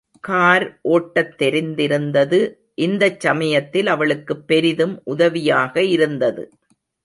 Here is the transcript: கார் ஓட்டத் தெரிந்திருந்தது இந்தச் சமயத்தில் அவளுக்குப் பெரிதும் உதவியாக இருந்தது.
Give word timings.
கார் 0.23 0.63
ஓட்டத் 0.89 1.35
தெரிந்திருந்தது 1.37 2.39
இந்தச் 2.75 3.19
சமயத்தில் 3.19 3.87
அவளுக்குப் 3.87 4.47
பெரிதும் 4.47 5.01
உதவியாக 5.05 5.83
இருந்தது. 5.89 6.43